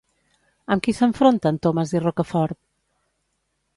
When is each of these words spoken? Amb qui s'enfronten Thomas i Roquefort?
Amb 0.75 0.83
qui 0.87 0.95
s'enfronten 0.99 1.61
Thomas 1.67 1.93
i 1.99 2.01
Roquefort? 2.07 2.59